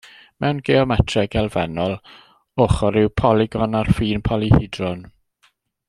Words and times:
Mewn 0.43 0.61
geometreg 0.69 1.35
elfennol, 1.41 1.93
ochr 2.65 2.97
yw 3.03 3.13
polygon 3.23 3.79
ar 3.83 3.93
ffin 3.99 4.25
polyhedron. 4.31 5.07